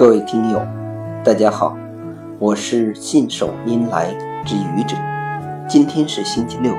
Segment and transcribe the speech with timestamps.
[0.00, 0.58] 各位听友，
[1.22, 1.76] 大家好，
[2.38, 4.14] 我是信手拈来
[4.46, 4.96] 之愚者。
[5.68, 6.72] 今天是星期六，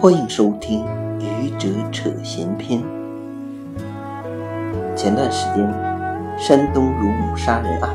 [0.00, 0.82] 欢迎收听
[1.20, 2.80] 《愚者扯闲篇》。
[4.96, 5.70] 前段时间，
[6.38, 7.90] 山东乳母杀人案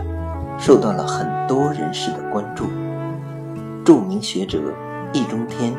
[0.60, 2.66] 受到了很多人士的关注，
[3.84, 4.60] 著名学者
[5.12, 5.74] 易中天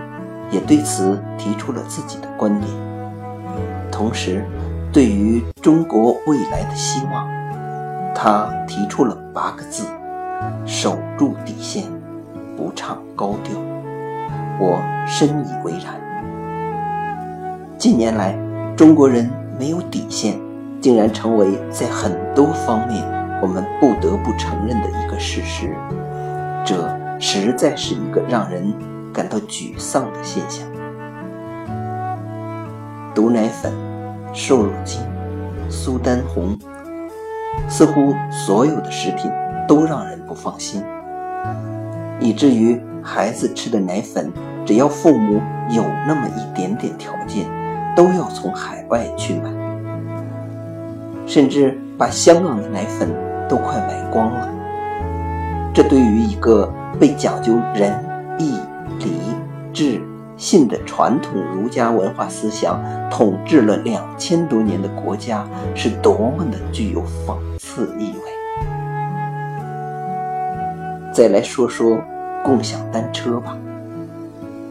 [0.50, 2.68] 也对此提出了自己的观点。
[3.92, 4.44] 同时，
[4.92, 7.41] 对于中国未来的希望，
[8.14, 9.84] 他提出了八个字：
[10.64, 11.84] 守住底线，
[12.56, 13.54] 不唱高调。
[14.60, 16.00] 我深以为然。
[17.78, 18.38] 近年来，
[18.76, 20.38] 中国人没有底线，
[20.80, 23.02] 竟然成为在很多方面
[23.42, 25.74] 我们不得不承认的一个事实。
[26.64, 26.88] 这
[27.18, 28.72] 实在是一个让人
[29.12, 30.66] 感到沮丧的现象。
[33.14, 33.72] 毒奶粉、
[34.32, 35.00] 瘦肉精、
[35.68, 36.56] 苏丹红。
[37.68, 39.30] 似乎所有的食品
[39.66, 40.82] 都让人不放心，
[42.20, 44.32] 以至于孩子吃的奶粉，
[44.64, 47.46] 只要父母有那么一点点条件，
[47.96, 49.50] 都要从海外去买，
[51.26, 53.08] 甚至把香港的奶粉
[53.48, 54.48] 都快买光了。
[55.74, 57.92] 这对于一个被讲究仁
[58.38, 58.58] 义
[58.98, 59.20] 礼
[59.72, 60.11] 智。
[60.42, 68.22] 信的传统儒家文化思想统治了两千多年的国家，是多么的具有讽刺意味。
[71.14, 71.96] 再来说说
[72.44, 73.56] 共享单车吧。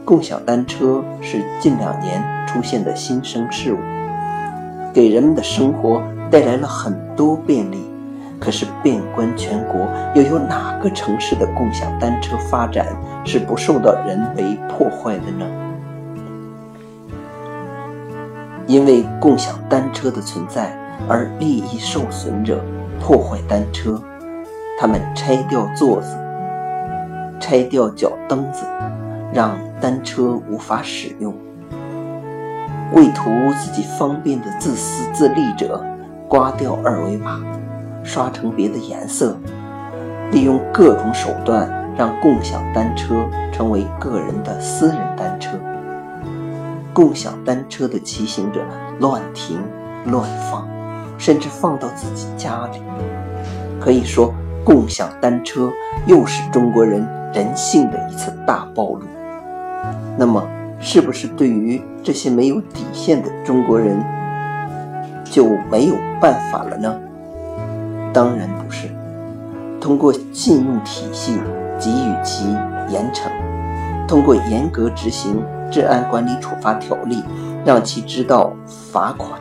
[0.04, 3.78] 共享单车是近两年出现的新生事物，
[4.94, 7.91] 给人们的生活带来了很多便利。
[8.42, 12.88] 可是，遍观全国，又有哪个城市的共享单车发展
[13.24, 15.46] 是不受到人为破坏的呢？
[18.66, 20.76] 因为共享单车的存在
[21.08, 22.60] 而利益受损者
[23.00, 24.02] 破坏单车，
[24.80, 26.18] 他们拆掉座子，
[27.40, 28.66] 拆掉脚蹬子，
[29.32, 31.32] 让单车无法使用。
[32.94, 33.30] 为图
[33.60, 35.86] 自己方便的自私自利者，
[36.28, 37.40] 刮掉二维码。
[38.04, 39.38] 刷成别的颜色，
[40.32, 45.58] 利用各种手段让共享单车成为个人的私人单车。
[46.94, 48.62] 共享单车的骑行者
[49.00, 49.58] 乱停
[50.08, 50.68] 乱放，
[51.18, 52.82] 甚至放到自己家里。
[53.80, 55.72] 可以说，共享单车
[56.06, 59.02] 又是中国人人性的一次大暴露。
[60.18, 60.46] 那么，
[60.80, 63.98] 是不是对于这些没有底线的中国人
[65.24, 66.94] 就没有办法了呢？
[68.14, 68.90] 当然不是，
[69.80, 71.40] 通过信用体系
[71.80, 72.46] 给予其
[72.90, 73.30] 严惩，
[74.06, 75.42] 通过严格执行
[75.72, 77.24] 治安管理处罚条例，
[77.64, 78.52] 让其知道
[78.92, 79.40] 罚款、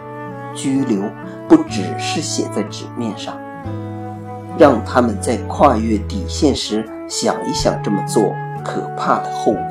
[0.55, 1.03] 拘留
[1.49, 3.35] 不只是写在纸面上，
[4.57, 8.23] 让他们在跨越底线时想一想这么做
[8.65, 9.63] 可怕的后果，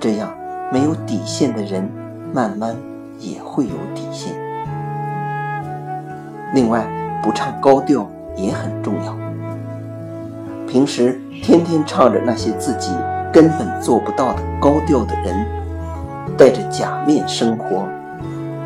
[0.00, 0.28] 这样
[0.72, 1.88] 没有底线的人
[2.34, 2.74] 慢慢
[3.20, 4.32] 也会有底线。
[6.52, 6.84] 另外。
[7.22, 9.16] 不唱高调也很重要。
[10.66, 12.90] 平时天天唱着那些自己
[13.32, 15.46] 根本做不到的高调的人，
[16.36, 17.86] 戴着假面生活，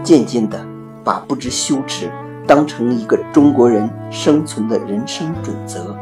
[0.03, 0.59] 渐渐的
[1.05, 2.11] 把不知羞耻
[2.47, 5.97] 当成一个中国人生存的人生准则，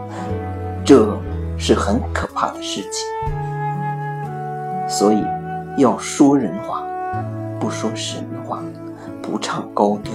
[0.85, 1.19] 这
[1.57, 3.09] 是很可怕的事情。
[4.87, 5.25] 所以
[5.79, 6.83] 要说人话，
[7.59, 8.61] 不说神话，
[9.23, 10.13] 不唱高调。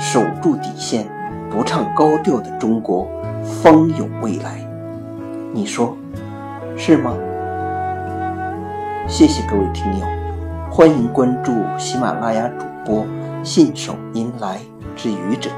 [0.00, 1.06] 守住底线，
[1.50, 3.06] 不唱高调的中国，
[3.44, 4.66] 方有未来。
[5.52, 5.94] 你说
[6.74, 7.14] 是吗？
[9.06, 10.06] 谢谢各位听友，
[10.70, 13.06] 欢迎关注喜马拉雅主播
[13.44, 14.58] 信手拈来
[14.96, 15.50] 之愚者，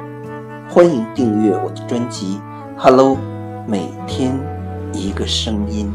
[0.69, 2.41] 欢迎订阅我的专辑
[2.83, 3.17] 《Hello》，
[3.65, 4.35] 每天
[4.93, 5.89] 一个声音。